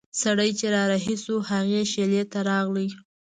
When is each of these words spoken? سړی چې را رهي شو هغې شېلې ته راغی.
سړی 0.21 0.49
چې 0.59 0.65
را 0.73 0.83
رهي 0.91 1.15
شو 1.23 1.35
هغې 1.49 1.81
شېلې 1.91 2.23
ته 2.31 2.39
راغی. 2.49 2.89